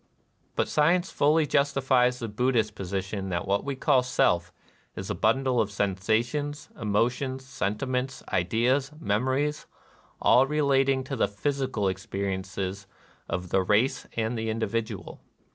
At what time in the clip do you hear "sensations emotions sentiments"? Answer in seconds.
5.71-8.23